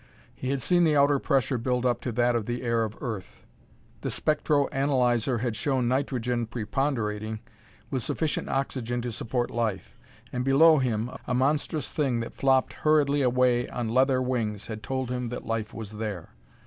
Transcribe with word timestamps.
He 0.33 0.49
had 0.49 0.63
seen 0.63 0.83
the 0.83 0.95
outer 0.97 1.19
pressure 1.19 1.59
build 1.59 1.85
up 1.85 2.01
to 2.01 2.11
that 2.13 2.35
of 2.35 2.47
the 2.47 2.63
air 2.63 2.83
of 2.83 2.97
Earth; 3.01 3.45
the 4.01 4.09
spectro 4.09 4.65
analyzer 4.69 5.37
had 5.37 5.55
shown 5.55 5.87
nitrogen 5.87 6.47
preponderating, 6.47 7.39
with 7.91 8.01
sufficient 8.01 8.49
oxygen 8.49 9.03
to 9.03 9.11
support 9.11 9.51
life. 9.51 9.99
And, 10.33 10.43
below 10.43 10.79
him, 10.79 11.11
a 11.27 11.35
monstrous 11.35 11.87
thing 11.87 12.19
that 12.21 12.33
flopped 12.33 12.73
hurriedly 12.81 13.21
away 13.21 13.69
on 13.69 13.89
leather 13.89 14.23
wings 14.23 14.65
had 14.65 14.81
told 14.81 15.11
him 15.11 15.29
that 15.29 15.45
life 15.45 15.71
was 15.71 15.91
there. 15.91 16.29